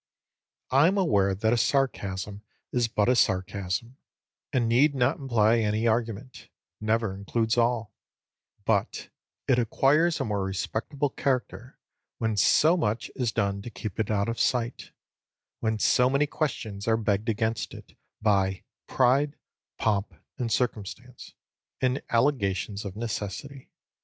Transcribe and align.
I 0.71 0.87
am 0.87 0.97
aware 0.97 1.35
that 1.35 1.53
a 1.53 1.57
sarcasm 1.57 2.41
is 2.71 2.87
but 2.87 3.07
a 3.07 3.15
sarcasm, 3.15 3.97
and 4.51 4.67
need 4.67 4.95
not 4.95 5.17
imply 5.19 5.59
any 5.59 5.85
argument; 5.85 6.49
never 6.79 7.13
includes 7.13 7.55
all; 7.55 7.93
but 8.65 9.09
it 9.47 9.59
acquires 9.59 10.19
a 10.19 10.25
more 10.25 10.43
respectable 10.43 11.11
character 11.11 11.77
when 12.17 12.35
so 12.35 12.75
much 12.75 13.11
is 13.15 13.31
done 13.31 13.61
to 13.61 13.69
keep 13.69 13.99
it 13.99 14.09
out 14.09 14.27
of 14.27 14.39
sight, 14.39 14.89
when 15.59 15.77
so 15.77 16.09
many 16.09 16.25
questions 16.25 16.87
are 16.87 16.97
begged 16.97 17.29
against 17.29 17.71
it 17.75 17.95
by 18.23 18.63
"pride, 18.87 19.35
pomp, 19.77 20.15
and 20.39 20.51
circumstance," 20.51 21.35
and 21.79 22.01
allegations 22.09 22.85
of 22.85 22.95
necessity. 22.95 23.69